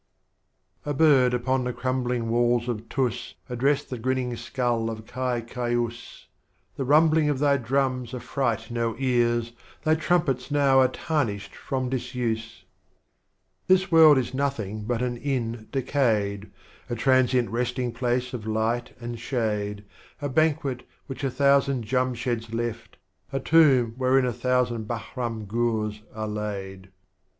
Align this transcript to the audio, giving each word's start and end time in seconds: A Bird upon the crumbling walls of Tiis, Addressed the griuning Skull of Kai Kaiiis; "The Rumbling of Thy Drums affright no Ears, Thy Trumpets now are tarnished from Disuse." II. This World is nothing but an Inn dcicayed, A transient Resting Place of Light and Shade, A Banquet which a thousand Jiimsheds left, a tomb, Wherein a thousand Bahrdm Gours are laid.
A 0.83 0.95
Bird 0.95 1.31
upon 1.31 1.63
the 1.63 1.73
crumbling 1.73 2.27
walls 2.31 2.67
of 2.67 2.89
Tiis, 2.89 3.35
Addressed 3.49 3.91
the 3.91 3.99
griuning 3.99 4.35
Skull 4.35 4.89
of 4.89 5.05
Kai 5.05 5.41
Kaiiis; 5.43 6.25
"The 6.75 6.85
Rumbling 6.85 7.29
of 7.29 7.37
Thy 7.37 7.57
Drums 7.57 8.11
affright 8.15 8.71
no 8.71 8.95
Ears, 8.97 9.51
Thy 9.83 9.93
Trumpets 9.93 10.49
now 10.49 10.79
are 10.79 10.87
tarnished 10.87 11.53
from 11.55 11.87
Disuse." 11.87 12.39
II. 12.61 12.65
This 13.67 13.91
World 13.91 14.17
is 14.17 14.33
nothing 14.33 14.85
but 14.85 15.03
an 15.03 15.17
Inn 15.17 15.67
dcicayed, 15.71 16.49
A 16.89 16.95
transient 16.95 17.51
Resting 17.51 17.91
Place 17.91 18.33
of 18.33 18.47
Light 18.47 18.97
and 18.99 19.19
Shade, 19.19 19.83
A 20.19 20.29
Banquet 20.29 20.81
which 21.05 21.23
a 21.23 21.29
thousand 21.29 21.85
Jiimsheds 21.85 22.51
left, 22.55 22.97
a 23.31 23.39
tomb, 23.39 23.93
Wherein 23.97 24.25
a 24.25 24.33
thousand 24.33 24.87
Bahrdm 24.87 25.47
Gours 25.47 26.01
are 26.15 26.27
laid. 26.27 26.89